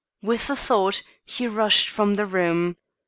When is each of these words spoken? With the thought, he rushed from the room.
With 0.23 0.47
the 0.47 0.55
thought, 0.55 1.03
he 1.25 1.45
rushed 1.45 1.87
from 1.87 2.15
the 2.15 2.25
room. 2.25 2.77